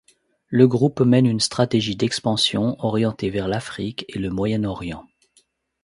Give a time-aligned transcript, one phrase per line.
[0.47, 5.05] Le groupe mène une stratégie d'expansion orientée vers l'Afrique et le Moyen-Orient.